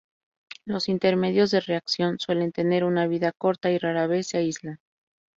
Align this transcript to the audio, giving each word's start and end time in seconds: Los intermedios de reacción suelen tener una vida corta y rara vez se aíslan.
Los 0.65 0.89
intermedios 0.89 1.51
de 1.51 1.59
reacción 1.59 2.17
suelen 2.17 2.51
tener 2.51 2.85
una 2.85 3.05
vida 3.05 3.31
corta 3.33 3.69
y 3.69 3.77
rara 3.77 4.07
vez 4.07 4.29
se 4.29 4.37
aíslan. 4.39 4.79